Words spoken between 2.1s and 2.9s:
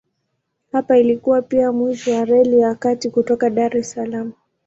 wa Reli ya